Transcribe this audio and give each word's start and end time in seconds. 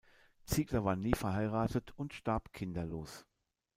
Ziegler 0.47 0.83
war 0.83 0.95
nie 0.95 1.13
verheiratet 1.13 1.93
und 1.95 2.15
starb 2.15 2.53
kinderlos. 2.53 3.23